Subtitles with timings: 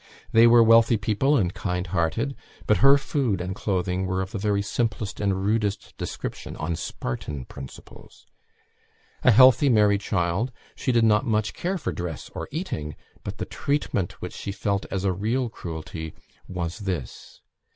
[0.31, 4.39] They were wealthy people and kind hearted, but her food and clothing were of the
[4.39, 8.25] very simplest and rudest description, on Spartan principles.
[9.23, 13.45] A healthy, merry child, she did not much care for dress or eating; but the
[13.45, 16.15] treatment which she felt as a real cruelty
[16.47, 17.39] was this.